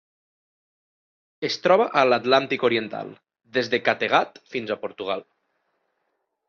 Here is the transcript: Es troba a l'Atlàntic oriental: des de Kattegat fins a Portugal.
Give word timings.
Es 1.49 1.57
troba 1.67 1.87
a 2.01 2.03
l'Atlàntic 2.07 2.67
oriental: 2.71 3.13
des 3.59 3.73
de 3.75 3.83
Kattegat 3.91 4.43
fins 4.57 4.75
a 4.75 4.81
Portugal. 4.87 5.25